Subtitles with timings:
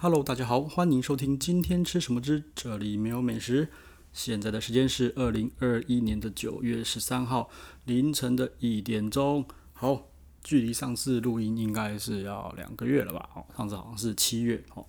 [0.00, 3.66] Hello，大家好，欢迎收听今天吃什么之这里没有美食。
[4.12, 7.50] 现在的时间是二零二一年的九月十三号
[7.84, 9.44] 凌晨的一点钟。
[9.72, 10.06] 好，
[10.40, 13.28] 距离上次录音应该是要两个月了吧？
[13.34, 14.62] 哦，上次好像是七月。
[14.76, 14.86] 哦，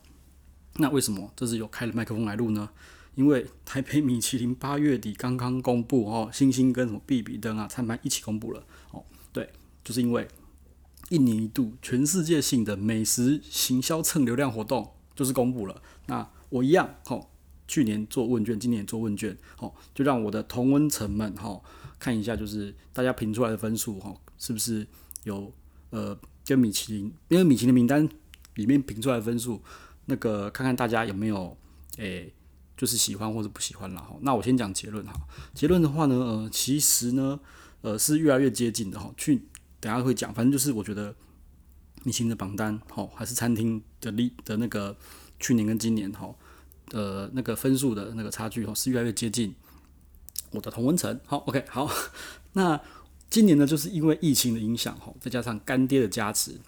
[0.76, 2.70] 那为什么这次有开了麦克风来录呢？
[3.16, 8.64] 因为台北米其林八月底刚刚公布哦，星星跟什么必比登啊餐盘一起公布了。
[8.92, 9.04] 哦，
[9.34, 9.52] 对，
[9.84, 10.28] 就是因为
[11.10, 14.92] 一年一度全世界性的美食行销蹭流量活动。
[15.20, 17.30] 就是公布了，那我一样吼，
[17.68, 21.62] 去年做问卷，今年做问卷，吼，就让我的同温层们吼
[22.00, 24.88] 看一下，就是大家评出来的分数吼，是不是
[25.26, 25.52] 有
[25.90, 28.08] 呃跟米其林，因为米其林名单
[28.56, 29.62] 里面评出来的分数，
[30.06, 31.58] 那个看看大家有没有
[31.98, 32.34] 诶、
[32.78, 34.16] 就是喜欢或者不喜欢了哈。
[34.22, 35.12] 那我先讲结论哈，
[35.54, 37.38] 结论的话呢，呃，其实呢，
[37.82, 39.14] 呃，是越来越接近的哈。
[39.18, 39.42] 去
[39.82, 41.14] 等下会讲，反正就是我觉得。
[42.03, 44.97] 米其林的榜单，好，还是餐厅的例的那个
[45.41, 46.35] 去年跟今年，哈，
[46.93, 49.55] 呃，那个分数的那个差距，哈，是越来越接近
[50.51, 51.19] 我的同温层。
[51.25, 51.91] 好，OK，好，
[52.53, 52.81] 那
[53.31, 56.61] 今年呢，就是因为疫情的影响，哈，再加上干爹的加持，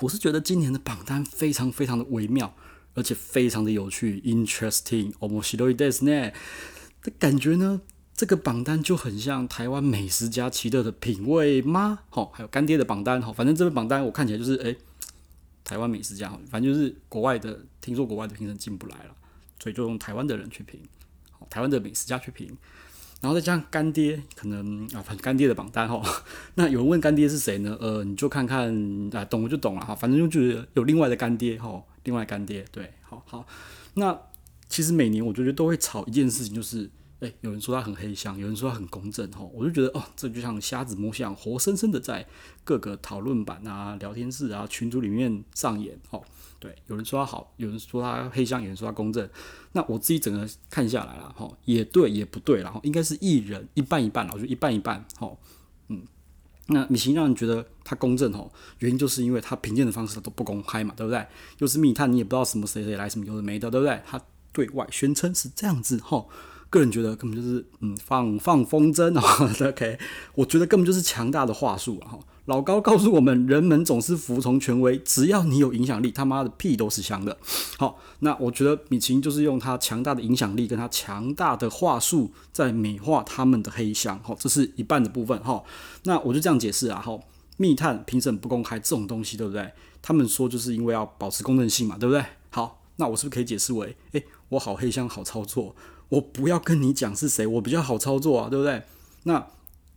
[0.00, 2.54] 我是觉得今年的榜单非常非常的微妙，
[2.94, 6.32] 而且非常的有趣，interesting，面白いですね
[7.02, 7.82] 的感觉呢。
[8.19, 11.99] 这个榜单就很像台湾美食家奇特的品味吗？
[12.09, 14.75] 好，还有干爹的榜单，好，反正这个榜单我看起来就是，诶，
[15.63, 19.15] 台湾美食家，反正就是国外的，听说国外的评审进不来了，
[19.57, 20.81] 所以就用台湾的人去评，
[21.31, 22.57] 好，台湾的美食家去评，
[23.21, 26.03] 然后再加上干爹，可能啊，反正干爹的榜单哈，
[26.55, 27.77] 那有人问干爹是谁呢？
[27.79, 28.67] 呃，你就看看
[29.15, 33.47] 啊，懂了就懂了哈，反正就觉得有另外的干爹哈，另外干爹，对，好好，
[33.93, 34.19] 那
[34.67, 36.89] 其实每年我觉得都会吵一件事情，就是。
[37.19, 42.25] 诶，有人说他很黑箱，有人说他很公正，吼，我就觉得哦，这就像瞎子摸象，活生生的在
[42.63, 46.23] 各个讨论版啊、聊天室啊、群组里面上演，哦，
[46.59, 49.29] 对，有人说他好，有人说他黑箱，有人说他公正，
[49.73, 55.37] 那我自己整个看下来了，吼，也对，也不对，然后应该是一人一半一半，我觉得一半一半，吼，
[55.89, 56.01] 嗯，
[56.67, 61.27] 那米奇让人觉得他公正，吼，原因就是因为他评鉴的方式都不公开嘛，对不对？
[61.57, 64.01] 又是密探，你也不知道什么谁谁来，什么有的没的，对不对？
[64.07, 64.21] 他
[64.53, 66.29] 对外宣称是这样子，吼。
[66.69, 69.97] 个人觉得根本就是嗯放放风筝啊， OK，
[70.35, 72.19] 我觉得根本就是强大的话术啊。
[72.45, 77.37] 老高告诉我们，人们总是服从权威，只要你有影响力，他妈的屁都是香的。
[77.77, 84.19] 好，那我觉得米奇就是用他强大的影响力跟他强大的话术在美化他们的黑箱。
[84.23, 85.39] 好，这是一半的部分。
[85.43, 85.63] 好，
[86.05, 86.99] 那我就这样解释啊。
[86.99, 87.19] 好，
[87.57, 89.71] 密探评审不公开这种东西，对不对？
[90.01, 92.25] 他们说就是因为要保持公正性嘛，对不对？
[92.49, 95.75] 好，那我是不是可以解释为，诶，我好黑箱好操作？
[96.09, 98.83] 我不要跟你讲是谁，我比较好操作啊，对不对？
[99.23, 99.47] 那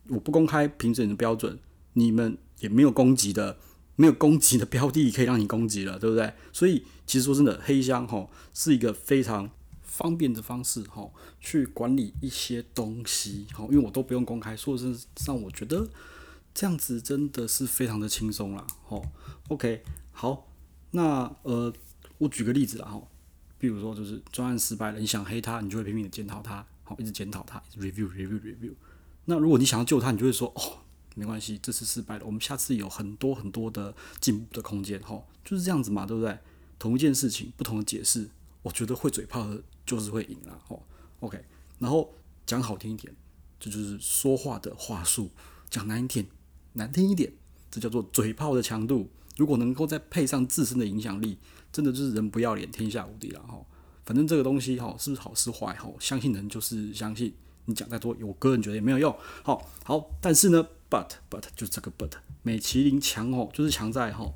[0.08, 1.58] 我不公开评审的标准，
[1.94, 3.56] 你们也没有攻击的，
[3.96, 6.34] 没有攻击的标的可以让你攻击了，对不对？
[6.52, 9.48] 所以其实说真的，黑箱吼是一个非常
[9.82, 15.88] 方便的方式吼，去管理一些东西吼，因为我都不用公开，说实上我觉得
[16.52, 19.04] 这样子真的是非常的轻松啦吼。
[19.48, 20.48] OK，好，
[20.90, 21.72] 那呃，
[22.18, 23.08] 我举个例子啦吼。
[23.62, 28.72] 比如说，就是专案失败了，你想黑他，你就会拼命的检讨他，好，一直检讨他，review review review。
[29.26, 30.78] 那如果你想要救他，你就会说，哦，
[31.14, 36.36] 没关系，这次失败了，我们下次有很多很多的进步的空间，哈，就是这样子嘛，对不对？
[36.76, 38.28] 同一件事情，不同的解释，
[38.62, 40.82] 我觉得会嘴炮的，就是会赢了，哦
[41.20, 41.44] ，OK。
[41.78, 42.12] 然后
[42.44, 43.14] 讲好听一点，
[43.60, 45.28] 这，就是说话的话术；
[45.70, 46.26] 讲难听，
[46.72, 47.32] 难听一点，
[47.70, 49.08] 这叫做嘴炮的强度。
[49.37, 51.38] 如果能够再配上自身的影响力，
[51.72, 53.59] 真的就是人不要脸，天下无敌了哈。
[54.04, 55.88] 反正这个东西哈，是好是坏哈？
[55.98, 57.32] 相信人就是相信，
[57.66, 59.16] 你讲再多，我个人觉得也没有用。
[59.42, 62.10] 好，好，但是呢，but but 就这个 but，
[62.42, 64.34] 美其林强哦，就是强在哈，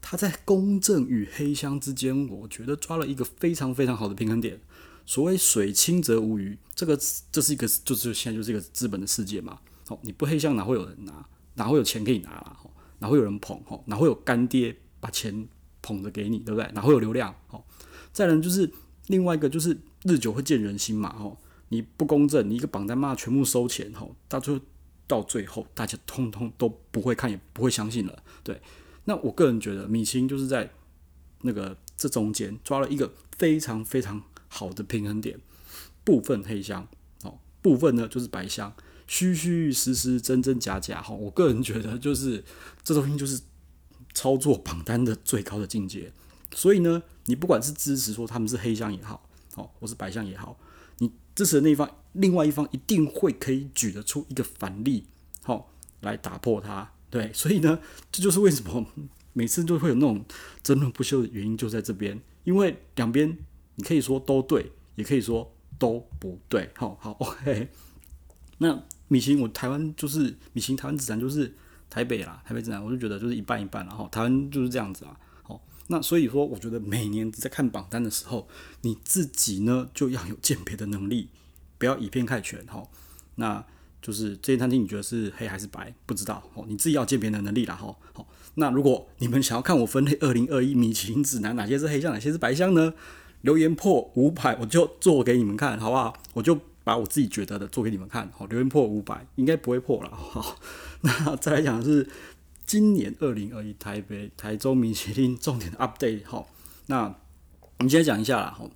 [0.00, 4.60] 他在公正与黑箱之间，我觉得抓了一个非常非常好的平衡点。
[5.06, 6.98] 所谓水清则无鱼，这个
[7.32, 9.58] 这是一个就是现在就是一个资本的世界嘛。
[9.86, 11.26] 好，你不黑箱哪会有人拿？
[11.54, 12.56] 哪会有钱可以拿啦？
[12.98, 13.60] 哪会有人捧？
[13.64, 15.48] 哈，哪会有干爹把钱？
[15.80, 16.68] 捧着给你，对不对？
[16.74, 17.32] 哪会有流量？
[17.50, 17.62] 哦，
[18.12, 18.70] 再来就是
[19.06, 21.14] 另外一个，就是日久会见人心嘛。
[21.18, 24.60] 哦，你不公正，你一个榜单骂，全部收钱，吼，到最后
[25.06, 28.22] 到最后，大家通通都不会看，也不会相信了。
[28.42, 28.60] 对，
[29.04, 30.68] 那我个人觉得，米青就是在
[31.42, 35.40] 那个这中间抓了一个非常非常好的平衡点，
[36.04, 36.86] 部分黑箱，
[37.22, 38.74] 哦，部分呢就是白箱，
[39.08, 41.02] 虚虚实实，真真假假。
[41.02, 42.44] 哈，我个人觉得就是
[42.84, 43.40] 这东西就是。
[44.14, 46.10] 操作榜单的最高的境界，
[46.52, 50.58] 所以呢，你不管是支持说他们是黑箱也好，哦，或是白箱也好，
[50.98, 55.06] 你支持的那一方，另外一方一定会可以举得出一个反例，
[55.42, 55.70] 好，
[56.00, 56.90] 来打破它。
[57.10, 57.78] 对，所以呢，
[58.10, 58.84] 这就是为什么
[59.34, 60.24] 每次都会有那种
[60.64, 63.38] 争论不休的原因就在这边，因为两边
[63.76, 66.70] 你可以说都对，也可以说都不对。
[66.74, 67.68] 好好，OK。
[68.56, 71.52] 那米其林，我台湾就是米其林台湾指南就是
[71.90, 75.16] 台北啦，台北指南我就觉得就是一半一半，然后台湾就是这样子啊。
[75.42, 78.48] 好，那所以说我觉得每年在看榜单的时候，
[78.82, 81.28] 你自己呢就要有鉴别的能力，
[81.78, 82.64] 不要以偏概全。
[82.66, 82.82] 哈，
[83.34, 83.64] 那。
[84.00, 85.92] 就是这些餐厅，你觉得是黑还是白？
[86.06, 87.74] 不知道哦，你自己要鉴别的能力啦。
[87.74, 87.94] 哈。
[88.14, 88.24] 好，
[88.54, 92.94] 那如果你们想要看我分类二零二一米其林指南，哪些是黑箱，哪些是白箱呢？
[93.42, 96.16] 留言破五百，我就做给你们看，好不好？
[96.32, 96.56] 我就
[96.88, 98.32] 把我自己觉得的做给你们看。
[98.34, 100.10] 好，留言破五百，应该不会破了。
[100.10, 100.58] 好，
[101.02, 102.08] 那再来讲的是
[102.64, 106.24] 今年二零二一台北、台中米其林重点的 update。
[106.24, 106.48] 好，
[106.86, 107.02] 那
[107.76, 108.54] 我们现在讲一下啦。
[108.56, 108.70] 好，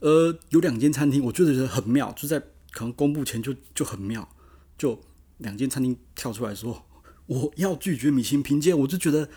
[0.00, 2.40] 呃，有两间餐厅，我觉得很妙，就在
[2.72, 4.28] 可能公布前就就很妙。
[4.76, 5.00] 就
[5.38, 6.84] 两间餐厅跳出来说，
[7.26, 9.28] 我要拒绝米其林评鉴，我就觉得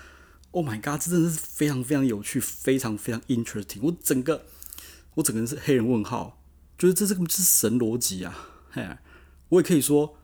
[0.49, 3.81] ，Oh my god，这真的是非常非常有趣，非常非常 interesting。
[3.83, 4.45] 我整个
[5.13, 6.41] 我整个人是黑人问号，
[6.77, 8.49] 觉得这这个是神逻辑啊！
[8.71, 8.85] 嘿，
[9.49, 10.15] 我也可以说，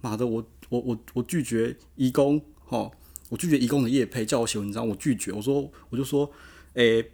[0.00, 2.92] 妈的，我我我我拒绝移工，哦，
[3.28, 6.30] 我拒绝移工的业配，叫我写文章，我拒绝，我说我就说，
[6.74, 7.10] 诶、欸，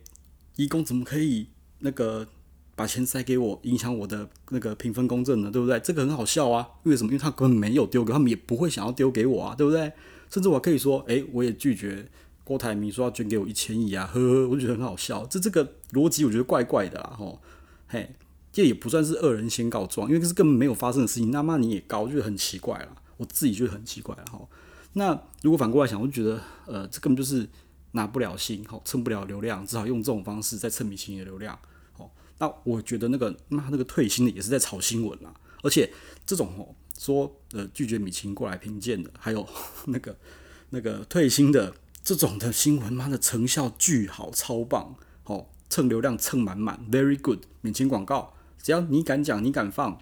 [0.56, 1.48] 移工怎么可以
[1.80, 2.26] 那个？
[2.76, 5.78] 把钱塞给我，影响我的那个评分公正呢，对不对？
[5.80, 6.66] 这个很好笑啊！
[6.82, 7.08] 因为什么？
[7.08, 9.92] 因为他根本没有丢给他们，也不会想要丢给我啊，对不对？
[10.30, 12.08] 甚至我可以说，诶，我也拒绝
[12.42, 15.26] 郭台铭说要捐给我一千亿啊，呵呵，我觉得很好笑。
[15.26, 17.42] 这这个逻辑我觉得怪怪的啦，吼，
[17.86, 18.14] 嘿，
[18.60, 22.94] 这也不算是恶人先告状，因为这是根本没有发生的事情，那么你也告，我觉得很奇怪了。
[23.16, 24.38] 我自己就很奇怪了，哈。
[24.92, 27.48] 那如果反过来想，我就觉得，呃，这根本就是
[27.92, 31.58] 拿不了星，吼，蹭不了流量，只好用这种方式在蹭米其林的流量。
[32.36, 35.90] 那我觉得那个那那个退星的也是在炒新闻啦，而且
[36.26, 39.48] 这种哦说呃拒绝米其林过来评鉴的，还有
[39.88, 40.14] 那个
[40.68, 49.98] 那个退星的这种的新闻，妈的成效巨好，超棒，哦蹭流量蹭满满，very good，免钱广告，只要你敢讲你敢放，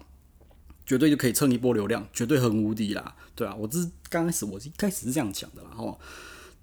[0.85, 3.79] 绝对就可以蹭一波流量，绝对很无敌啦，对啊，我这
[4.09, 5.97] 刚开始我一开始是这样讲的啦，哦，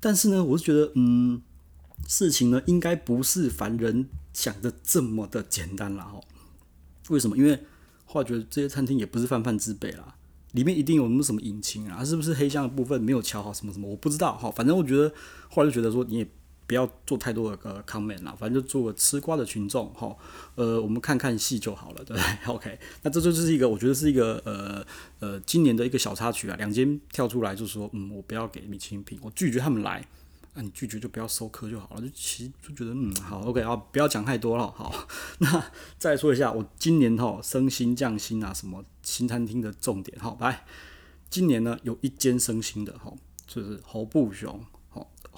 [0.01, 1.43] 但是呢，我是觉得嗯。
[2.07, 6.05] 事情呢，应该不是凡人想的这么的简单啦。
[6.05, 6.21] 哈。
[7.09, 7.35] 为什么？
[7.37, 7.65] 因为
[8.05, 10.15] 后来觉得这些餐厅也不是泛泛之辈啦，
[10.53, 13.89] 里面一定有什么什么隐情啊，是不是黑箱的部分没有乔好什么什么？
[13.89, 14.51] 我不知道哈。
[14.51, 15.13] 反正我觉得
[15.49, 16.31] 后来就觉得说，你也
[16.67, 20.17] 不要做太多的个 comment 啦，反正就做个吃瓜的群众哈。
[20.55, 22.23] 呃，我们看看戏就好了，对不对？
[22.53, 24.85] OK，那这就是一个我觉得是一个呃
[25.21, 26.57] 呃今年的一个小插曲啊。
[26.57, 30.05] 两间跳出来就说，嗯，我不要给米其林评，我拒绝他们来。
[30.55, 35.07] 那、啊、你拒绝就不要收客就好了，就其实就觉得嗯好，OK 啊，不要讲太多了，好。
[35.39, 35.63] 那
[35.99, 40.65] 再说一下，我今年哈升星降星啊，什么新餐厅的重点哈，来，
[41.29, 43.13] 今年呢有一间升星的哈，
[43.47, 44.59] 就是侯布雄。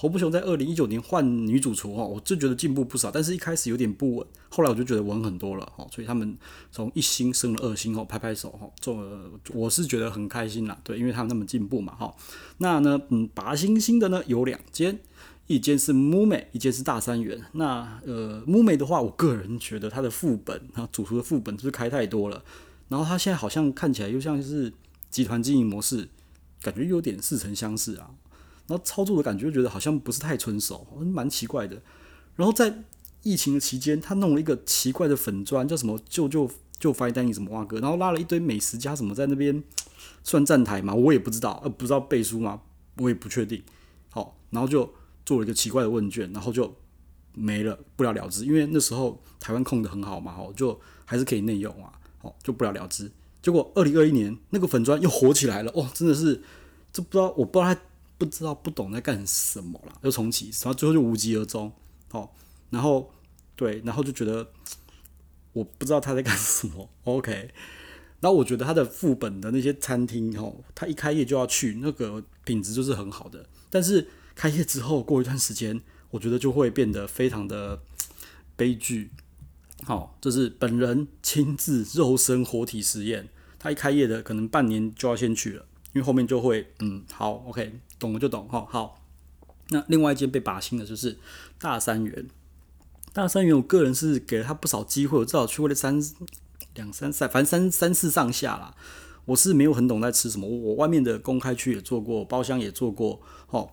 [0.01, 6.39] 侯不雄在二零一九年换女主厨哈，我就觉得进步不少，但是一开始有点不稳，后来我就觉得稳很多了哈，所以他们
[6.71, 12.15] 从一星升了二星后，拍拍手哈，做了我是觉得很开心啦，对，因为他们那么进步嘛哈。
[12.59, 15.01] 那呢，嗯，拔星星的呢有两间，
[15.49, 17.43] 一间是木美，一间是大三元。
[17.55, 22.45] 那呃，木美的话，我个人觉得它的副本，啊，主厨的副本是不是开太多了？
[22.87, 24.73] 然后它现在好像看起来又像是
[25.11, 26.09] 集团经营模式，
[26.63, 28.11] 感觉有点似曾相识啊。
[28.69, 31.83] 然后操作的感觉就觉得好像不是太纯熟，蛮奇怪的。
[32.37, 32.85] 然后在
[33.25, 39.65] 疫情的期间，他弄了一个奇怪的粉砖，叫什么“舅舅就 fine dining” 什么哇哥，然后拉了一堆美食家什么在那边
[40.23, 42.61] 算站台嘛，我也不知道，呃，不知道背书吗？
[42.99, 43.61] 我也不确定。
[44.11, 44.89] 好，然后就
[45.27, 46.73] 做了一个奇怪的问卷，然后就
[47.35, 48.45] 没了，不了了之。
[48.45, 53.11] 因为那时候台湾控得很好嘛，好，就还是可以内用啊，好，就不了了之。
[53.43, 56.43] 结果二零二一年那个粉砖又火起来了，哦，真的是，
[56.93, 57.81] 这不知道，我不知道他。
[58.19, 61.73] 不知道不懂在干什么了，又重启，然后最后就无疾而终。
[62.11, 62.35] 好，
[62.71, 63.11] 然后
[63.55, 64.51] 对，然后就觉得
[65.53, 66.91] 我不知道他在干什么。
[67.05, 67.51] OK，
[68.21, 73.49] 然后我觉得他的副本的那些餐厅，哦，他一开业就要去，那个品质就是很好的。
[73.71, 77.81] 但是开业之后过一段时间，我觉得就会变得非常的
[78.57, 79.11] 悲剧。
[79.85, 83.29] 好，就是本人亲自肉身活体实验。
[83.61, 85.67] 他一开业的可能半年就要先去了。
[86.01, 89.05] 后面就会，嗯，好，OK，懂了就懂，哈，好。
[89.71, 91.19] 那另外一间被拔心的就是
[91.59, 92.27] 大三元，
[93.13, 96.01] 大三元，我个人是给了他不少机会，我至少去过了三
[96.75, 98.75] 两三三，反正三三次上下啦。
[99.27, 103.71] 我是没有很懂在吃什么，我外面的公开区也做过，包厢也做过，哦。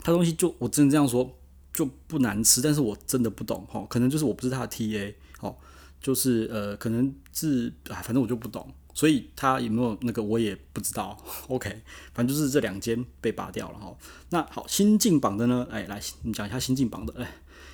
[0.00, 1.36] 他东西就我真的这样说
[1.72, 5.56] 就不难吃，但是我真的不懂，哈，可能就是我不是他的 TA，哦，
[6.00, 8.72] 就是呃，可能是啊，反正我就不懂。
[8.98, 11.16] 所以他有没有那个我也不知道。
[11.46, 11.70] OK，
[12.12, 13.96] 反正就是这两间被拔掉了哈。
[14.30, 15.64] 那好，新进榜的呢？
[15.70, 17.14] 哎，来你讲一下新进榜的。
[17.22, 17.30] 哎，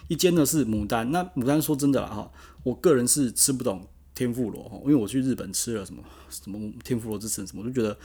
[0.09, 1.11] 一间呢是牡丹。
[1.11, 2.31] 那牡丹说真的啦哈，
[2.63, 7.97] 我个人是吃不懂天妇罗哈，因为我去日本吃了什么什么天妇罗之神什么，我就觉得。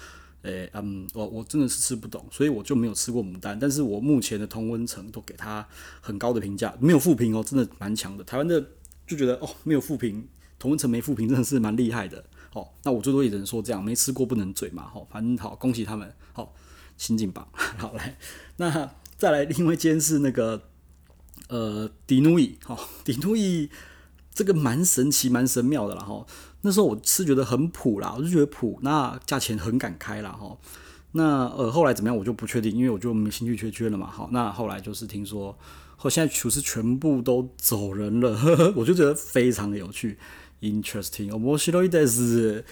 [0.44, 3.60] 诶，嗯，我我真的是吃不懂，所以我就没有吃过牡丹。
[3.60, 5.68] 但是我目前的同温层都给他
[6.00, 8.24] 很高的评价，没有负评哦，真的蛮强的。
[8.24, 8.66] 台湾的
[9.06, 10.26] 就觉得哦，没有负评，
[10.58, 12.24] 同温层没负评，真的是蛮厉害的。
[12.54, 14.90] 哦，那我最多也只能说这样，没吃过不能嘴嘛。
[14.92, 16.12] 好，反正好，恭喜他们。
[16.34, 16.54] 好，
[16.98, 18.18] 新进榜， 好来，
[18.58, 20.64] 那再来另外一间是那个
[21.48, 23.70] 呃迪努伊，好，迪努伊
[24.34, 26.04] 这个蛮神奇，蛮神妙的啦。
[26.04, 26.26] 哈。
[26.62, 30.32] 那时候我是觉得很普啦，我就觉得普，那价钱很敢开啦。
[30.32, 30.58] 哈。
[31.12, 34.08] 那呃后来怎么样我就不确定，因为我就没兴趣缺缺了嘛。
[34.08, 35.58] 好，那后来就是听说，
[35.96, 40.18] 后现在厨师全部都走人了，呵呵，我就觉得非常的有趣
[40.61, 42.65] ，interesting，面白いです，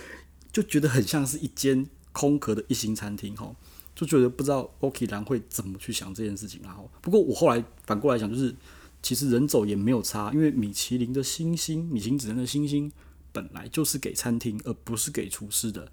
[0.53, 3.55] 就觉得很像是一间空壳的一星餐厅哈，
[3.95, 6.61] 就觉得不知道 OK 兰会怎么去想这件事情。
[6.63, 8.55] 然后不过我后来反过来讲，就是
[9.03, 12.91] 其实人走也没有差，因为米其林的星星，米其林指南的星星。
[13.35, 15.91] 本来就是给餐厅，而不是给厨师的。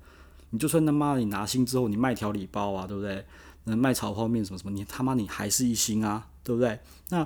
[0.50, 3.26] 你就算他妈你拿星之后，你卖调理包啊，对不对？
[3.64, 6.78] 那卖炒泡面什么什么，你他妈你还是一星啊，对不对？
[7.08, 7.26] 那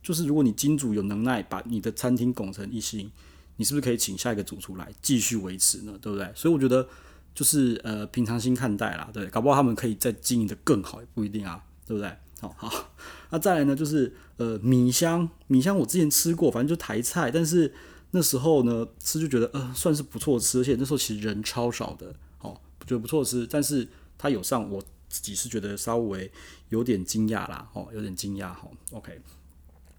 [0.00, 3.10] 就是如果你金主有能耐把你的餐厅拱成一星，
[3.57, 5.97] 你是不是可以请下一个主厨来继续维持呢？
[6.01, 6.31] 对不对？
[6.35, 6.87] 所以我觉得
[7.33, 12.11] 就是呃平常心看待啦，对，搞不好他们可以再经营得更好，也不一定啊，对不对？
[12.39, 12.91] 好好，
[13.29, 17.73] 那再来呢，就是呃米香，米香我之前吃过，反正就台菜，但是。
[18.13, 23.47] 那时候呢，吃就觉得呃算是不错吃，而且那时候其实人超少的，哦，觉得不错吃。
[23.49, 26.29] 但是他有上，我自己是觉得稍微
[26.67, 28.67] 有点惊讶啦，哦，有点惊讶哈。
[28.91, 29.17] OK，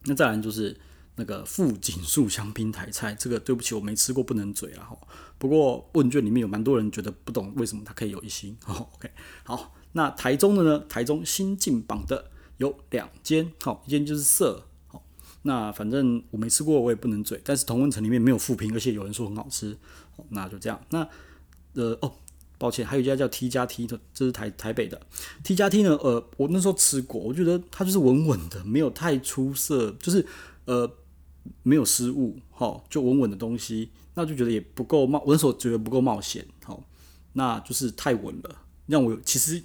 [0.05, 0.79] 那再来就是
[1.17, 4.97] 那个富锦树香槟台菜，这个对不起，我没吃过，不能嘴啦哈。
[5.39, 8.57] 不过问卷里面有蛮多人觉得不懂为什么它可以有一星。
[8.67, 9.11] 哦，OK，
[9.45, 10.79] 好，那台中的呢？
[10.89, 14.67] 台中新进榜的有两间，好，一间就是色。
[15.45, 17.41] 那反正我没吃过，我也不能嘴。
[17.45, 19.77] 但是同温层里面没有负评，而且有人说很好吃，
[20.29, 20.81] 那就这样。
[20.91, 21.01] 那
[21.73, 22.13] 呃哦，
[22.59, 25.01] 抱歉，还有一家叫 T 加 T 的，这是台台北的
[25.43, 25.97] T 加 T 呢。
[25.97, 30.25] 呃，我那时候吃过，我觉得它就是稳稳的，没有太出色，就是
[30.67, 30.89] 呃
[31.63, 33.91] 没有失误，哈，就稳稳的东西。
[34.15, 36.83] 那就觉得也不够冒，我那时候觉得不够冒险，好，
[37.33, 38.57] 那就是太稳了，
[38.87, 39.63] 让我其实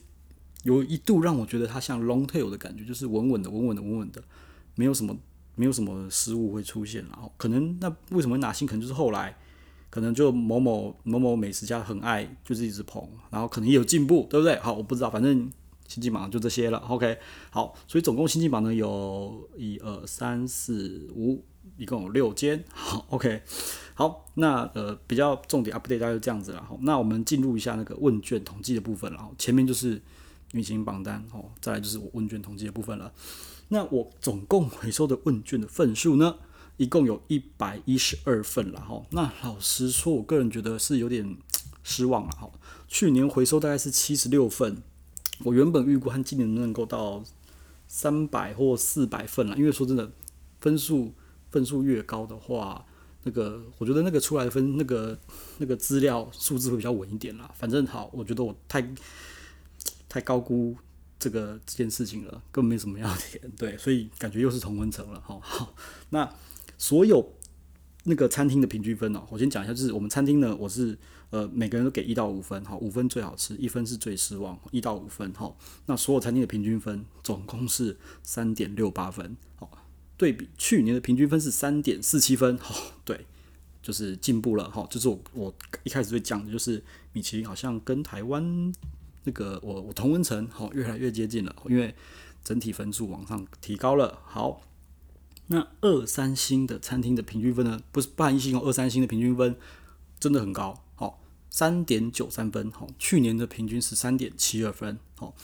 [0.63, 4.23] 有一度让我觉得它像 long tail 的感觉，就是稳稳的，稳稳的，稳稳的，
[4.75, 5.17] 没有什么。
[5.59, 8.67] 没有什么失误会出现，然后可能那为什么拿星？
[8.67, 9.35] 可能就是后来
[9.89, 14.55] 可能就某某某某美食家很爱，就是一直捧，然后可能也有进步，对不对？
[14.59, 15.51] 好，我不知道，反正
[15.87, 16.77] 新进榜就这些了。
[16.87, 17.17] OK，
[17.49, 21.43] 好，所以总共新进榜呢有一二三四五，
[21.75, 22.63] 一共有六间。
[22.73, 23.41] 好，OK，
[23.93, 26.63] 好，那呃比较重点 update 大概就这样子了。
[26.63, 29.17] 好，那我们进入一下那个问卷统计的部分了。
[29.17, 30.01] 然后前面就是
[30.53, 33.11] 明星榜单，哦，再来就是我问卷统计的部分了。
[33.69, 36.37] 那我总共回收的问卷的份数呢，
[36.77, 39.05] 一共有一百一十二份了哈。
[39.09, 41.37] 那老实说，我个人觉得是有点
[41.83, 42.49] 失望了哈。
[42.87, 44.81] 去年回收大概是七十六份，
[45.43, 47.21] 我原本预估和今年能够到
[47.87, 49.57] 三百或四百份了。
[49.57, 50.09] 因为说真的，
[50.61, 51.13] 分数
[51.57, 52.85] 分数越高的话，
[53.23, 55.17] 那个我觉得那个出来的分那个
[55.57, 57.49] 那个资料数字会比较稳一点啦。
[57.55, 58.87] 反正好，我觉得我太
[60.07, 60.75] 太高估。
[61.19, 65.73] 这个这件事情了，根本没什么要填，对，所以感觉又是同温层了，好，好，
[66.11, 66.31] 那
[66.77, 67.33] 所有
[68.03, 70.95] 那个餐厅的平均分哦，我先讲一下，就是我们餐厅呢，我是
[71.31, 79.71] 呃每个人都给一到五分，好，五分最好吃，一分是最失望，一到五分，好，那所有餐厅的平均分总共是三点六八分，好，
[80.17, 83.25] 对比去年的平均分是三点四七分，好， 对，
[83.81, 86.83] 就是进步了，好，就是我我一开始会讲的就是
[87.13, 88.73] 米其林好像跟台湾。
[89.25, 91.93] 这个我我同温层好越来越接近了，因为
[92.45, 94.21] 整体分数往上提高了。
[94.23, 94.61] 好，
[95.47, 97.77] 那二三星的餐厅的平均分呢？
[97.91, 99.57] 不是半一星哦，二三星的平均分
[100.17, 105.35] 真的很高，好，三点九三分，好，去年的平均是三点七二分，好，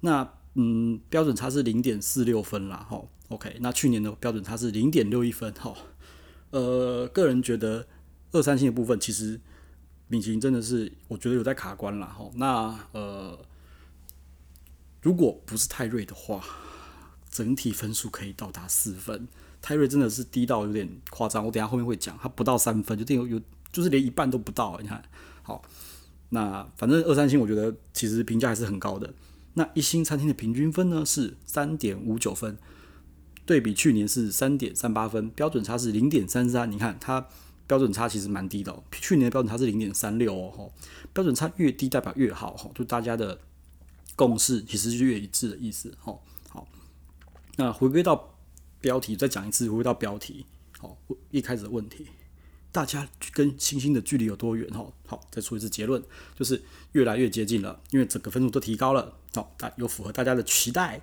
[0.00, 5.76] 那嗯标准差是零点四六分啦，好，OK，那去年的标准差是零点六一分，好，
[6.50, 7.86] 呃，个人觉得
[8.32, 9.40] 二三星的部分其实。
[10.10, 12.30] 米其林真的是，我觉得有在卡关了哈。
[12.36, 13.38] 那呃，
[15.02, 16.42] 如果不是泰瑞的话，
[17.28, 19.28] 整体分数可以到达四分。
[19.60, 24.78] 泰瑞真的是低到有点夸张，我等下后面会讲，它不到三分，就有有就是连一半都不到。
[24.80, 25.04] 你看，
[25.42, 25.62] 好，
[26.30, 29.12] 那反正二三星我觉得其实评价还是很高的。
[29.52, 32.56] 那一星餐厅的平均分呢是三点五九分，
[33.48, 36.70] 对比去年是三点三八分，标准差是零点三三。
[36.70, 37.26] 你看它。
[37.68, 40.72] 标准差其实蛮低的哦，去年标准差是零点三六哦，
[41.12, 43.38] 标准差越低代表越好哈，就大家的
[44.16, 46.18] 共识其实是越一致的意思哈。
[46.48, 46.66] 好，
[47.56, 48.38] 那回归到
[48.80, 50.46] 标题，再讲一次，回归到标题，
[50.78, 50.96] 好，
[51.30, 52.06] 一开始的问题，
[52.72, 54.90] 大家跟星星的距离有多远哈？
[55.06, 56.02] 好，再出一次结论，
[56.34, 56.62] 就是
[56.92, 61.02] 越来越接近了，因为整个分数都提高了，好，大有符合大家的期待。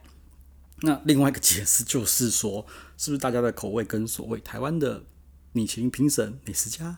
[0.82, 2.66] 那另外一个解释就是说，
[2.98, 5.04] 是不是大家的口味跟所谓台湾的
[5.54, 6.98] 米其林评审美食家，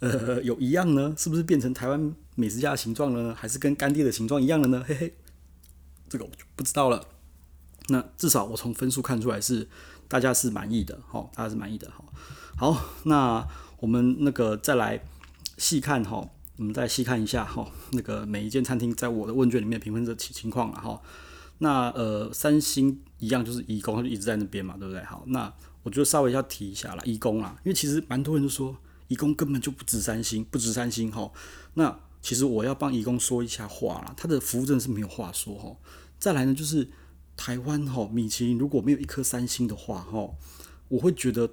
[0.00, 1.14] 呃，有一样呢？
[1.16, 3.34] 是不是变成台湾美食家的形状了呢？
[3.34, 4.82] 还是跟干爹的形状一样了呢？
[4.88, 5.14] 嘿嘿，
[6.08, 7.06] 这个我就不知道了。
[7.88, 9.68] 那至少我从分数看出来是
[10.08, 12.04] 大家是满意的，哈，大家是满意的，哈。
[12.56, 13.46] 好，那
[13.80, 15.04] 我们那个再来
[15.58, 21.02] 细看哈，我们再细看一下哈，那个每一间餐厅在我的问卷里面评分的情情况了哈。
[21.62, 25.00] 那呃，三星一样就是移宫，它就一直在那边嘛，对不对？
[25.04, 25.54] 好，那
[25.84, 28.76] 我就稍微要提一下啦，颐宫啦，因为其实蛮多人都说
[29.06, 31.30] 移宫根本就不值三星，不值三星哈。
[31.74, 35.76] 那其实我要帮移宫说一下话啦，他的服务真的是没有话说哈。
[36.18, 36.90] 再来呢，就是
[37.36, 40.34] 台湾哈米其林如果没有一颗三星的话哈，
[40.88, 41.48] 我会觉得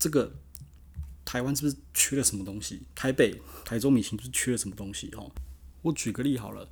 [0.00, 0.34] 这个
[1.24, 2.82] 台湾是不是缺了什么东西？
[2.96, 5.24] 台北、台中米其林是缺了什么东西哈？
[5.82, 6.68] 我举个例好了。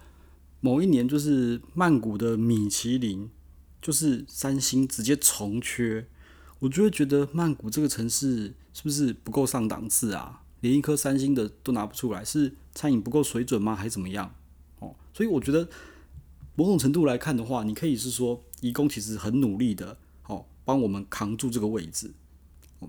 [0.66, 3.30] 某一年，就是曼谷的米其林，
[3.80, 6.08] 就是三星直接重缺，
[6.58, 10.42] 我就会觉得曼谷这个城市是不是不够上档次啊？
[10.62, 13.76] 连一颗三星的都拿不出来，是餐饮不够水准吗？
[13.76, 14.34] 还是怎么样？
[14.80, 15.68] 哦，所以我觉得
[16.56, 19.96] 某种程度来看的话，你可以是说，义工其实很努力的，
[20.26, 22.10] 哦，帮我们扛住这个位置，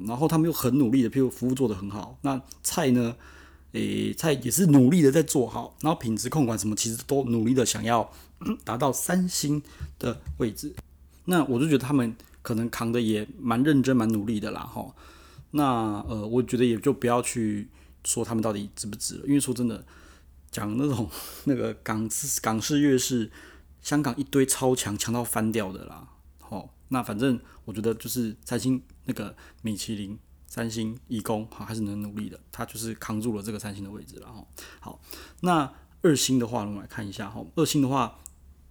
[0.07, 3.15] 然后他们又很努力的，譬如服务做得很好，那菜呢？
[3.73, 8.11] 诶，菜也是努力的在做好，然后品质控管什么，其实都努力的想要
[8.63, 9.61] 达到三星
[9.99, 10.73] 的位置。
[11.25, 14.95] 那我就觉得他们可能扛的也蛮认真、蛮努力的啦，哈。
[15.51, 17.67] 那呃，我觉得也就不要去
[18.03, 19.85] 说他们到底值不值了，因为说真的，
[20.51, 21.09] 讲那种
[21.45, 23.29] 那个港式港式粤式，
[23.81, 26.07] 香港一堆超强强到翻掉的啦，
[26.39, 30.17] 好，那反正我觉得就是三星那个米其林。
[30.57, 34.43] 三星颐宫好还是能努力的，他就是扛住了这个三星的位置了哈。
[34.79, 34.99] 好，
[35.41, 37.45] 那二星的话，我们来看一下哈。
[37.53, 38.17] 二星的话，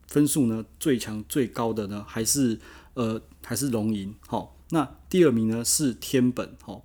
[0.09, 2.59] 分数呢最强最高的呢还是
[2.94, 4.12] 呃还是龙吟。
[4.27, 6.57] 好，那第二名呢是天本。
[6.64, 6.83] 哈，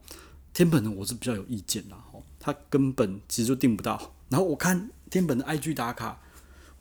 [0.53, 4.13] 天本呢我是比较有意见的哈，他根本其实就定不到。
[4.29, 6.21] 然后我看天本的 IG 打卡，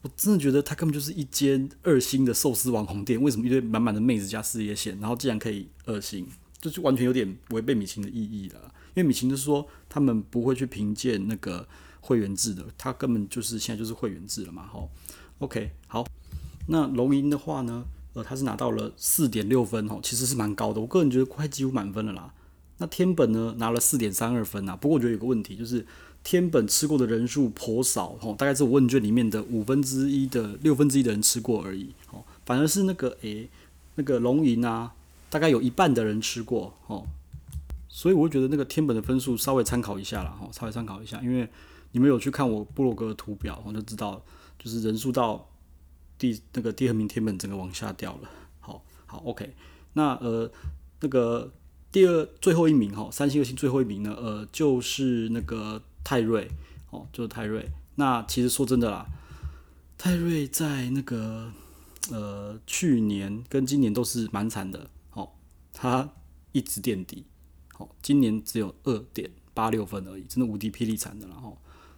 [0.02, 3.18] 我真的觉得他根本就是一间二星的寿司网红店。
[3.18, 6.28] 为什么一堆满满的妹子加事业线，然后竟然可以二星？
[6.60, 8.60] 这就完全有点违背米其林的意义了，
[8.94, 11.66] 因为米其林是说他们不会去评鉴那个
[12.02, 14.90] 会员制的，他根本就是现在就是会员制了嘛，吼。
[15.38, 16.06] OK，好，
[16.68, 22.34] 那龙吟的话呢，呃，他是拿到了四点六分，吼，其实是蛮高的，我个人觉得快几乎满分了啦。
[22.76, 25.86] 那天本呢拿了四点三二分啊，不过我觉得有个问题就是
[26.22, 33.48] 天本吃过的人数颇少，吼，大概是我问卷里面的五分之一的六分之一的人吃过而已，吼，反而是那个诶，
[33.94, 34.92] 那个龙吟啊。
[35.30, 37.06] 大概有一半的人吃过哦，
[37.88, 41.48] 所以我觉得那个天本的分数稍微参考一下啦，哈，稍微参考一下，因为
[41.92, 44.20] 你们有去看我部落格的图表，我就知道，
[44.58, 45.48] 就是人数到
[46.18, 49.54] 第那个第二名天本整个往下掉了，好，好，OK，
[49.92, 50.50] 那呃
[51.00, 51.52] 那个
[51.92, 56.50] 第二最后一名哈，三星二星最后一名呢，呃就是那个泰瑞，
[56.90, 59.06] 哦，就是泰瑞，那其实说真的啦，
[59.96, 61.52] 泰瑞在那个
[62.10, 64.90] 呃去年跟今年都是蛮惨的。
[65.82, 66.12] 他
[66.52, 67.24] 一直垫底，
[67.72, 71.50] 好，今年只有二点八六分而已，真的无敌霹雳惨的了哈。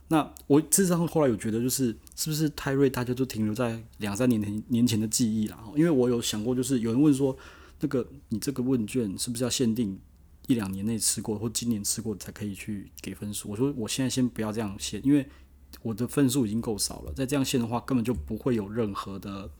[0.07, 5.73] 那我事实上后来有觉得，就是是不是泰瑞大家都停留在两三年前年前的记忆了哈？
[5.75, 7.37] 因为我有想过，就是有人问说，
[7.81, 9.99] 那个你这个问卷是不是要限定
[10.47, 13.49] 一两年内吃过或今年吃过才可以去给分数？
[13.49, 15.29] 我说我现在先不要这样限，因为
[15.83, 19.51] 我的分数已经够少了，再这样限的话，根本就不会有任何的。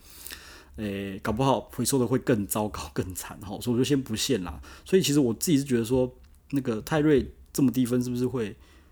[0.77, 4.59] 诶、搞不好回收的会更糟糕、更惨哈，所以我就先不限啦。
[4.87, 6.11] 所以其实我自己是觉得说，
[6.53, 8.47] 那个泰瑞这么低分，是不是会，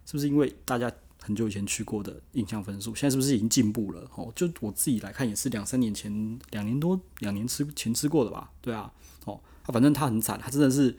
[0.05, 4.07] 是不是因为大家很久以前去过的印象分数，现在是不是已经进步了？
[4.15, 8.51] 哦，就我自己来看，也是两三年前、两年多、两年吃前吃过的吧？
[8.61, 8.93] 对啊，
[9.25, 10.95] 哦，反正他很惨，他真的是，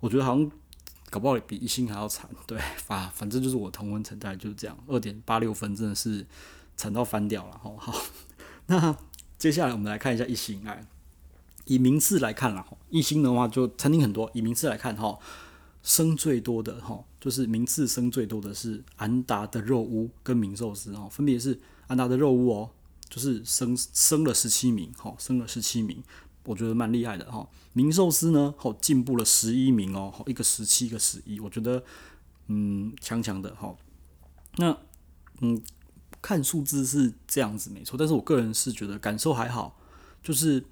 [0.00, 0.50] 我觉得好像
[1.08, 2.28] 搞不好比一星还要惨。
[2.46, 6.26] 对，反反正就是我同温层大概就是这样，二点八六分真的是
[6.76, 7.58] 惨到翻掉了。
[7.64, 7.98] 哦，好，
[8.66, 8.94] 那。
[9.38, 10.86] 接下来我们来看一下一星，哎，
[11.66, 15.18] 以名次来看啦，一星的话就餐厅很多，以名次来看哈，
[15.82, 22.70] 升最多的哈，就是名次升最多的是安达的肉屋跟名寿司哦，分别是安达的肉屋哦，
[23.08, 26.02] 就是升升了十七名，哈，升了十七名，
[26.44, 27.46] 我觉得蛮厉害的哈。
[27.72, 31.82] 名寿司呢，好进步了十一名哦，一个十七，一个十一，我觉得
[32.46, 33.74] 嗯强强的哈。
[34.56, 34.76] 那
[35.40, 35.60] 嗯
[36.24, 39.78] 看数字是这样子没错，但是我个人是觉得感受还好，
[40.22, 40.64] 就是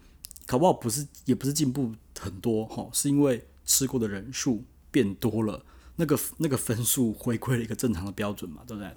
[0.47, 5.63] 搞不好不是也不是进步很多哈，是因为吃过的人数变多了，
[5.97, 8.91] 那个那个分数回归了一个正常的标准嘛，对不对？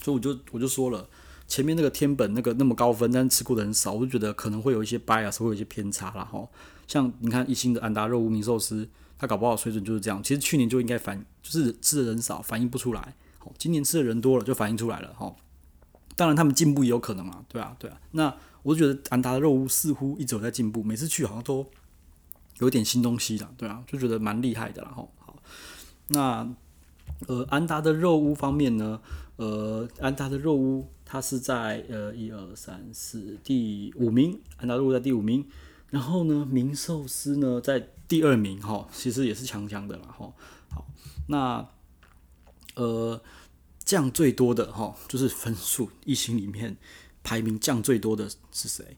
[0.00, 1.08] 所以我就我就说了。
[1.48, 6.24] 前面那个天本那个那么高分，但是吃过的人少，我就觉得可能会有一些 bias，会有一些偏差啦。
[6.24, 6.48] 哈。
[6.86, 10.22] 像你看一星的安达肉无名寿司，它搞不好水准就是这样。
[10.22, 13.14] 其实去年就应该反，就是吃的人少，反映不出来。
[13.38, 15.12] 好，今年吃的人多了，就反映出来了。
[15.12, 15.34] 哈，
[16.16, 18.00] 当然他们进步也有可能啊，对啊，对啊。
[18.12, 21.66] 那我就觉得安达的肉屋似乎一直在进步，每次去好像都
[22.58, 24.82] 有点新东西的，对啊，就觉得蛮厉害的。
[24.82, 25.36] 然后好，
[26.08, 26.48] 那
[27.26, 29.00] 呃安达的肉屋方面呢，
[29.36, 30.88] 呃安达的肉屋。
[31.04, 35.46] 它是在呃一二三四第五名，安达肉屋在第五名，
[35.90, 40.32] 然后呢，名寿司呢在第二名哈，其实也是强强的啦哈。
[40.70, 40.86] 好，
[41.28, 41.68] 那
[42.76, 43.20] 呃
[43.84, 46.76] 降最多的哈，就是分数一星里面
[47.22, 48.96] 排名降最多的是谁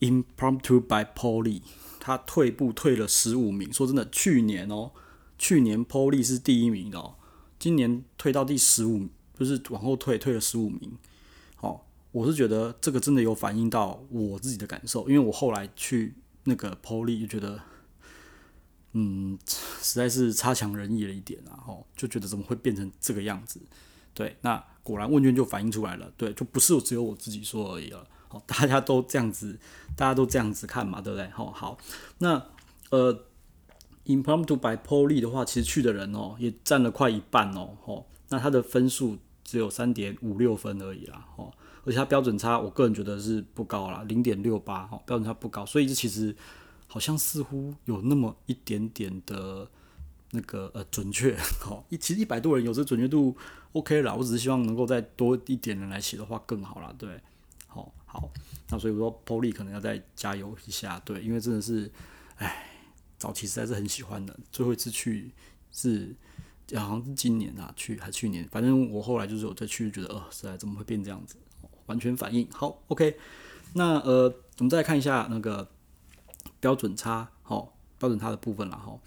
[0.00, 1.62] ？Impromptu by Polly，
[2.00, 3.72] 他退步退了十五名。
[3.72, 4.92] 说真的，去年哦，
[5.38, 7.16] 去年 Polly 是第一名哦，
[7.58, 10.98] 今年退到第十五，就是往后退退了十五名。
[11.60, 11.80] 哦
[12.12, 17.60] 我是觉得这个真的有反映到我自己的感受，因为我后来去那个 Polly 就觉得，
[18.92, 23.60] 嗯，实在是差强人意了一点，然后就觉得怎么会变成这个样子？
[24.14, 29.58] 对，那果然问卷就反映出来了，对，就不是只有我自己说而已了，好，大家都这样子，
[29.96, 31.28] 大家都这样子看嘛，对不对？
[31.30, 31.76] 好，好，
[32.18, 32.42] 那
[32.90, 33.24] 呃
[34.06, 41.52] ，Impromptu by Polly 的话，其实去的人哦也占了快一半哦，吼，那他的分数只有三点五六分而已啦，哦。
[41.86, 46.34] 而且它标准差，我个人觉得是不高啦，零点六八哈，标准差不高，所以这其实
[46.86, 49.68] 好像似乎有那么一点点的
[50.34, 51.82] 那个呃准确 哦。
[51.88, 53.34] 一其实一百多人有这准确度
[53.72, 57.20] OK 啦，我只是希望能够再多一点人来写的话更好啦，对，
[57.66, 58.28] 好，好，
[58.68, 61.90] 那所以我说 Polly 可能要再加油一下，对，因为真的是，
[62.36, 62.68] 哎，
[63.18, 65.32] 早期实在是很喜欢的，最后一次去
[65.72, 66.14] 是
[66.74, 71.36] 好像是今年啊，去还去年，反正我后来就是有再去，觉得呃，实在怎么会变这样子？
[71.86, 73.18] 完全反应好，OK。
[73.74, 75.68] 那呃，我们再看一下那个
[76.60, 78.98] 标准差，好，标准差的部分了哈。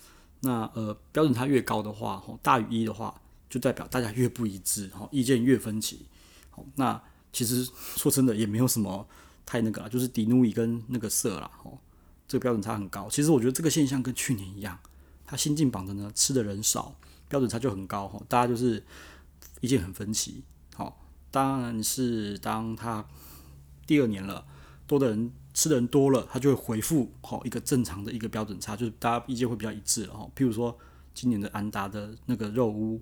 [0.42, 3.20] 那呃，标准差越高的话，哈，大于一的话，
[3.50, 6.06] 就代表大家越不一致，哈，意见越分歧。
[6.50, 7.02] 好，那
[7.34, 9.08] 其实说真的也没有什么
[9.46, 11.80] 太那个啦，就是迪努伊跟那个色啦，吼，
[12.28, 13.10] 这个标准差很高。
[13.10, 14.80] 其实我觉得这个现象跟去年一样，
[15.26, 16.96] 他新进榜的呢，吃的人少，
[17.28, 18.84] 标准差就很高，哈，大家就是
[19.62, 20.44] 意见很分歧。
[21.30, 23.06] 当然是当他
[23.86, 24.46] 第二年了，
[24.88, 30.30] 多的人吃的人多了，他就会回复好一个正常的一个标准差，就是大家意见会比较一致了哈。
[30.36, 30.78] 譬如说
[31.16, 33.02] 今年的安达的那个肉屋，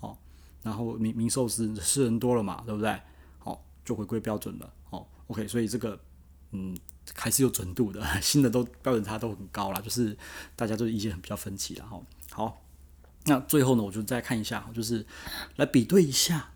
[0.00, 0.18] 哦，
[0.64, 3.00] 然后名名寿司吃人多了嘛，对不对？
[3.38, 4.74] 好，就回归标准了。
[4.90, 5.96] 哦，OK，所以这个
[6.50, 6.76] 嗯
[7.14, 10.18] 还是有准度的， 新的都标准差都很高啦，就是
[10.56, 12.02] 大家都意见很比较分歧了哈。
[12.32, 12.64] 好，
[13.26, 15.06] 那最后呢，我就再看一下，就是
[15.54, 16.48] 来比对一下。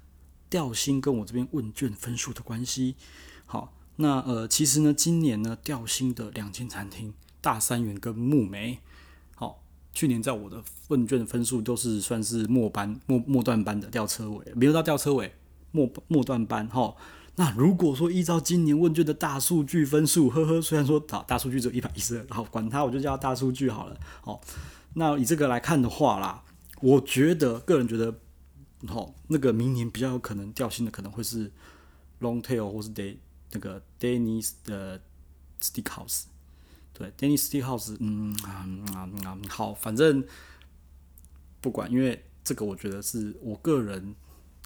[0.48, 2.94] 调薪跟我这边问卷分数的关系，
[3.46, 8.78] 好，那呃，其实呢，今年呢，调薪的两间餐厅，大三元跟木梅，
[9.34, 15.34] 好，去年在我的问卷的分数都是算是末班末末段班的吊车尾，没有到吊车尾，
[15.72, 16.94] 末末段班，哈。
[17.36, 24.40] 那如果说依照今年问卷的大数据分数，呵呵，虽然说大大数据只有一百一十二，好，管它，我就叫大数据好了，好，
[24.94, 26.42] 那以这个来看的话啦，
[26.80, 28.14] 我觉得个人觉得。
[28.86, 31.50] 好，那个明年比较有可能调薪的，可能会是
[32.20, 33.16] Longtail 或是 Day
[33.56, 35.00] 那个 Denny's 的
[35.60, 36.24] Stick House，。
[36.92, 40.22] 对，Denny's Steakhouse，嗯啊啊啊，好，反正
[41.60, 44.14] 不管，因为这个我觉得是我个人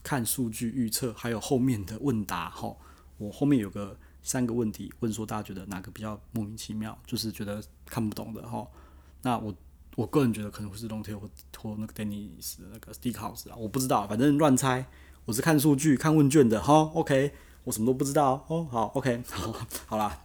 [0.03, 2.51] 看数据预测，还有后面的问答。
[2.51, 2.77] 哈，
[3.19, 8.67] 我后面有个三个问题问说，大家觉得哪个比较莫名其妙，就是觉得看不懂的哈。
[9.23, 9.55] 那我。
[9.97, 14.87] 我个人觉得可能会是 Longtail 或或那个 Denny's 的那个 Stick House 啊，我不知道，反正乱猜。
[15.25, 16.75] 我是看数据、看问卷的哈。
[16.95, 18.67] OK，我什么都不知道哦。
[18.71, 19.55] 好，OK， 好，
[19.87, 20.23] 好啦。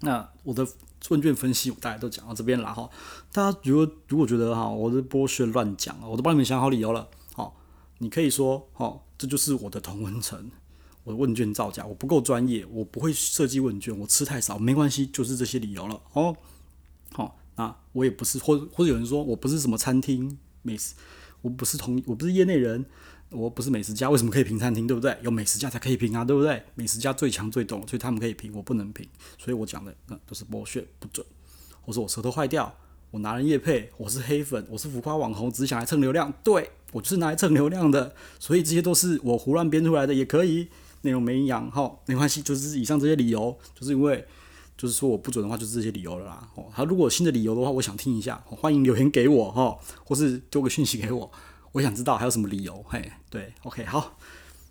[0.00, 0.66] 那我的
[1.08, 2.88] 问卷分析我大概都讲到这边了哈。
[3.32, 7.08] 大家如果如果觉得哈，我的剥削乱讲啊，我都帮你们想好理由了。
[7.34, 7.56] 好，
[7.98, 10.50] 你可以说，好，这就是我的同温层，
[11.04, 16.36] 我的问卷造假，我不够专业，我不会设计问卷，我吃太少，没关系，就是这些理由了哦。
[17.12, 17.36] 好。
[17.56, 20.94] 那，我也不是，或或者有人说我不是什么餐厅美食，
[21.42, 22.86] 我不是同，我不是业内人，
[23.30, 25.16] 我不是美食家，为什么可以评餐厅，对不对？
[25.22, 26.62] 有美食家才可以评啊，对不对？
[26.74, 31.24] 美食家最强最懂，所以他们可以评，我不能评，所以我讲的那都是剥削不准。
[31.84, 32.74] 我说我舌头坏掉，
[33.10, 36.32] 我拿人叶配，我是黑粉，我是浮夸网红，只想来蹭流量。
[36.42, 40.68] 对，我就是拿来蹭流量的，所以这些都是我胡乱编出来的，也可以，
[41.02, 44.26] 内容没营养，哈，没关系，就是以上这些理由，就是因为
[44.76, 46.48] 就是说我不准的话，就是这些理由了啦。
[46.54, 51.30] 哦，他如果有新的理由的话，我想听一下，欢迎留言给我哈，或是丢个讯息给我，
[51.72, 52.82] 我想知道还有什么理由。
[52.88, 54.18] 嘿，对，OK，好，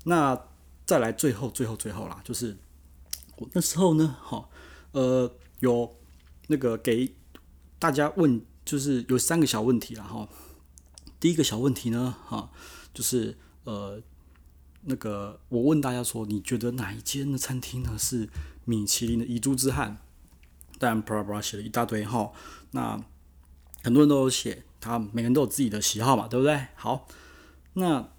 [0.03, 0.39] 那
[0.85, 2.57] 再来最后最后最后啦，就是
[3.37, 4.49] 我那时候呢，哈，
[4.91, 5.95] 呃，有
[6.47, 7.13] 那个给。
[7.79, 10.27] 大家问就是有三个小问题了哈。
[11.19, 12.49] 第一个小问题呢，哈，
[12.91, 14.01] 就是呃，
[14.81, 18.27] 那个我问大家说，你觉得哪一间的餐厅呢是
[18.65, 19.99] 米其林的遗珠之憾？
[20.79, 22.31] 当然，布拉布拉写了一大堆哈。
[22.71, 22.99] 那
[23.83, 26.67] 很多人都有写，他每个人都有自己的喜好嘛，对不对？
[26.75, 27.07] 好，
[27.73, 28.09] 那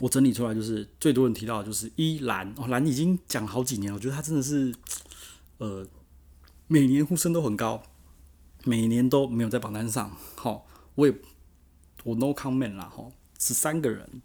[0.00, 4.74] 我整理出来就是最多人提到的就是一兰哦，兰已经讲好几年了，我觉得他真的是
[5.58, 5.86] 呃，
[6.66, 7.82] 每年呼声都很高。
[8.68, 11.14] 每年都没有在榜单上，好，我也
[12.02, 13.04] 我 no comment 啦，哈，
[13.38, 14.20] 十三个人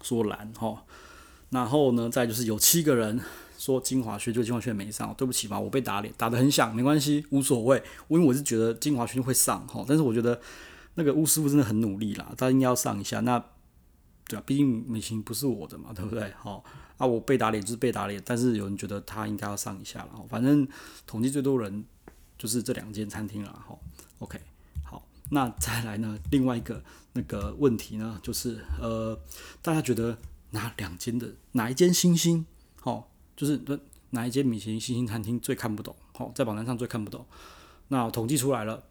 [0.00, 0.84] 说蓝，哈，
[1.50, 3.20] 然后呢，再就是有七个人
[3.58, 10.40] 说金华轩，就金华轩没上，对不起嘛，我被打脸，打得很响，没关系，无所谓，因为我是觉得金华轩会上，哈，但是我觉得
[10.94, 13.38] 那个巫师傅真的很努力啦，他应该要上一下，那
[14.28, 16.32] 对啊，毕竟美琴不是我的嘛，对不对？
[16.38, 16.64] 好，
[16.96, 20.66] 啊，我被打脸就是被打脸，但是有人觉得他应该要上一下了，反正
[21.06, 21.84] 统计最多人。
[22.36, 23.78] 就是这两间餐厅了哈
[24.18, 24.38] ，OK，
[24.82, 26.18] 好，那再来呢？
[26.32, 29.18] 另外一个那个问题呢，就是呃，
[29.62, 30.18] 大家觉得
[30.50, 32.44] 哪两间的哪一间星星？
[32.80, 33.58] 好，就是
[34.10, 35.94] 哪一间米其林星星餐厅最看不懂？
[36.12, 37.24] 好，在榜单上最看不懂。
[37.88, 38.82] 那统计出来了，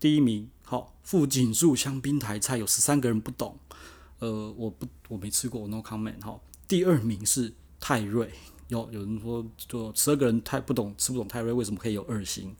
[0.00, 3.56] 第一名，好，富锦树香槟台菜有十三个人不懂，
[4.18, 6.20] 呃，我不我没吃过，no comment。
[6.20, 8.32] 好，第二名是泰瑞。
[8.66, 12.56] 有有人说，就十二个人太不懂，吃不懂泰瑞为什么可以有二星？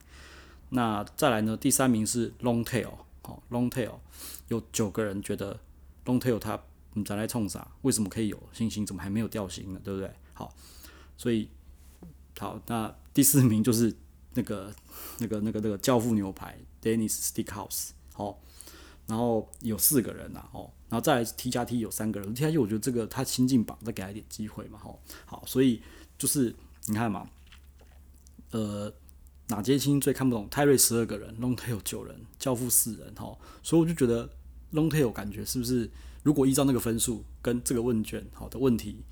[0.68, 1.56] 那再来呢？
[1.56, 2.92] 第三名是 Longtail，
[3.22, 3.94] 好，Longtail
[4.46, 5.58] 有九个人觉得
[6.04, 7.66] Longtail 它你再来冲啥？
[7.82, 8.86] 为什么可以有星星？
[8.86, 9.80] 怎么还没有掉星呢？
[9.82, 10.08] 对不对？
[10.32, 10.54] 好，
[11.16, 11.48] 所以
[12.38, 13.92] 好，那第四名就是
[14.34, 14.72] 那个
[15.18, 18.38] 那个那个那个教父牛排 Dennis Steakhouse，好，
[19.06, 20.70] 然后有四个人呐，哦。
[20.88, 25.82] 然后再来 T 加 T 有三个人，T 加 T 我觉得这个他新进榜，再给他一点机会嘛，吼，好，所以
[26.16, 26.54] 就是
[26.86, 27.28] 你看嘛，
[28.52, 28.92] 呃，
[29.48, 30.48] 哪间星最看不懂？
[30.48, 34.30] 泰瑞十二个人，Longtail 有九人，教父四人，吼，所以我就觉得
[34.72, 35.90] Longtail 感觉是不是？
[36.22, 39.04] 如果依照那个分数跟这个问卷好的问题。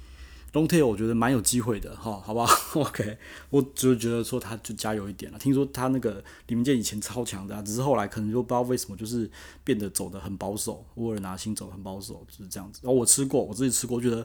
[0.55, 2.47] Longtail 我觉得蛮有机会的哈，好不好？
[2.81, 3.19] OK，
[3.51, 5.39] 我只是觉得说他就加油一点了。
[5.39, 9.29] 听说他那个李明健以前超强的，啊，只是后来可能就不知道为什么就是
[9.65, 12.79] 变得走得很保守，乌尔拿新走得很保守，就是这样子。
[12.85, 14.25] 然后我吃过，我自己吃过，觉得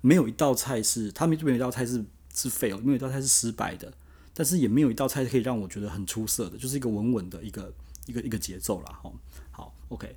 [0.00, 2.02] 没有一道菜是他没没有一道菜是
[2.34, 3.92] 是废了，没有一道菜是失败的，
[4.32, 7.70] 但是也没有一道菜可以让我觉得很出色的，就是一个稳稳的一个
[8.06, 8.98] 一个一个节奏啦。
[9.02, 9.12] 哈。
[9.50, 10.16] 好，OK，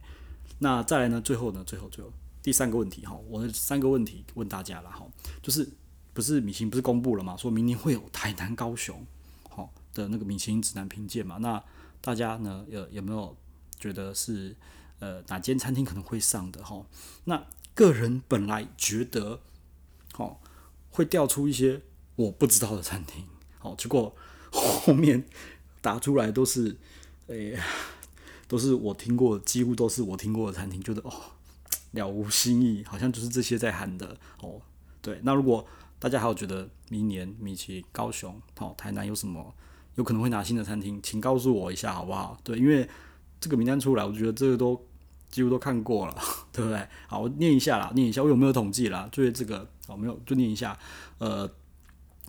[0.60, 1.20] 那再来呢？
[1.20, 1.62] 最后呢？
[1.66, 2.14] 最后最后。
[2.50, 5.06] 第三个问题哈，我的三个问题问大家了哈，
[5.40, 5.70] 就是
[6.14, 7.38] 不是米其不是公布了嘛？
[7.38, 9.06] 说明年会有台南、高雄，
[9.48, 11.38] 好，的那个米其林指南评鉴嘛？
[11.38, 11.64] 那
[12.02, 13.38] 大家呢有有没有
[13.80, 14.56] 觉得是
[14.98, 16.84] 呃哪间餐厅可能会上的哈？
[17.26, 19.42] 那个人本来觉得
[20.14, 20.42] 好
[20.90, 21.84] 会调出一些
[22.16, 23.28] 我不知道的餐厅，
[23.60, 24.16] 好，结果
[24.52, 25.24] 后面
[25.82, 26.76] 打出来都是
[27.28, 27.64] 哎、欸、
[28.48, 31.14] 都是我听过，几乎都是我听过的餐厅，觉得哦。
[31.92, 34.62] 了无新意，好像就是这些在喊的哦。
[35.02, 35.66] 对，那如果
[35.98, 39.54] 大家还有觉得明年米其高雄、哦台南有什么
[39.96, 42.38] 有可能会拿新的餐厅，请告诉我一下好不好？
[42.44, 42.88] 对，因为
[43.40, 44.80] 这个名单出来，我觉得这个都
[45.30, 46.16] 几乎都看过了，
[46.52, 46.88] 对不对？
[47.08, 49.08] 好，我念一下啦，念一下，我有没有统计啦？
[49.12, 50.78] 就是这个哦，没有，就念一下。
[51.18, 51.50] 呃，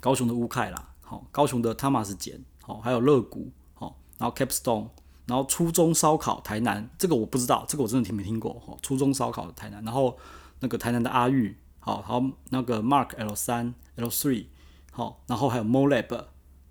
[0.01, 4.89] 高雄的乌凯啦，好、高雄的汤马斯简，好，还有乐谷，好、然后 Capstone。
[5.31, 8.77] 然后初中烧烤台南，这个我不知道，这个我真的听没听过哈。
[8.83, 10.19] 初中烧烤台南，然后
[10.59, 14.47] 那个台南的阿玉，好，好那个 Mark L 三 L three，
[14.91, 16.25] 好，然后还有 Molab，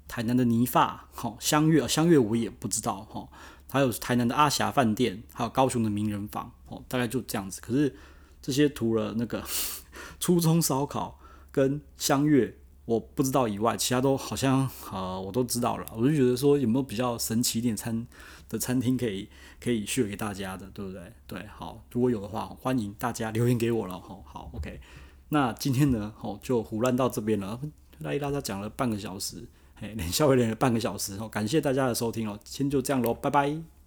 [0.10, 3.30] 台南的泥发，好香月，香月我也不知道哈。
[3.72, 7.62] 还有台南的阿霞饭店，还有高雄的名人坊，哦，大概就这样子。
[7.62, 7.96] 可是
[8.42, 9.42] 这些除了那个
[10.20, 11.18] 初中烧烤
[11.52, 15.86] 跟香月我不知道以外，其他都好像呃我都知道了。
[15.96, 18.08] 我就觉得说有没有比较神奇一点餐
[18.50, 21.14] 的餐厅可以可以 share 给大家的，对不对？
[21.28, 24.00] 对，好，如果有的话，欢迎大家留言给我了。
[24.00, 24.82] 吼，好，OK。
[25.30, 27.60] 那今天呢，好就胡乱到这边了，
[28.00, 33.79] 拉一拉，他讲了半个小时，嘿，连 笑连了半个小时，哦，感谢大家的收听哦，先就这样喽，拜拜。